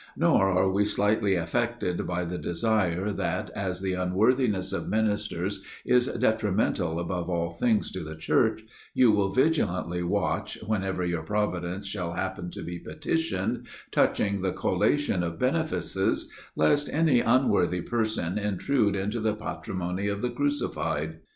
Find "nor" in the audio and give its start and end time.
0.17-0.49